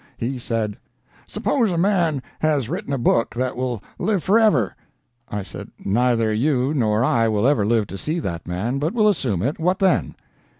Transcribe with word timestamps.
"He 0.17 0.39
said: 0.39 0.77
'Suppose 1.27 1.71
a 1.71 1.77
man 1.77 2.23
has 2.39 2.69
written 2.69 2.91
a 2.91 2.97
book 2.97 3.35
that 3.35 3.55
will 3.55 3.83
live 3.99 4.23
for 4.23 4.39
ever?' 4.39 4.75
"I 5.29 5.43
said: 5.43 5.69
'Neither 5.85 6.33
you 6.33 6.73
nor 6.73 7.03
I 7.03 7.27
will 7.27 7.45
ever 7.45 7.67
live 7.67 7.85
to 7.85 7.99
see 7.99 8.17
that 8.17 8.47
man, 8.47 8.79
but 8.79 8.95
we'll 8.95 9.09
assume 9.09 9.43
it. 9.43 9.59
What 9.59 9.77
then?' 9.77 10.15